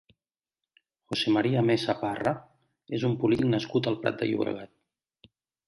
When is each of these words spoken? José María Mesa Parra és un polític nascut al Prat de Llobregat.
José 1.11 1.33
María 1.35 1.61
Mesa 1.67 1.95
Parra 1.99 2.33
és 2.99 3.07
un 3.13 3.15
polític 3.25 3.53
nascut 3.55 3.93
al 3.93 4.01
Prat 4.07 4.21
de 4.25 4.33
Llobregat. 4.33 4.77